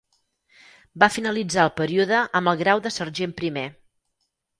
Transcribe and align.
Va 1.03 1.09
finalitzar 1.17 1.65
el 1.69 1.69
període 1.81 2.21
amb 2.39 2.53
el 2.53 2.57
grau 2.63 2.81
de 2.87 2.93
sergent 2.95 3.37
primer. 3.43 3.67